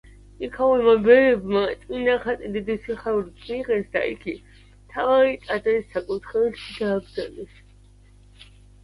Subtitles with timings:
[0.45, 7.61] იქაურმა ბერებმა წმიდა ხატი დიდი სიხარულით მიიღეს და იგი მთავარი ტაძრის საკურთხეველში დააბრძანეს.